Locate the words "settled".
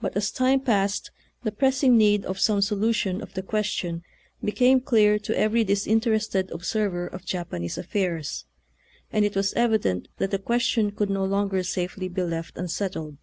12.68-13.16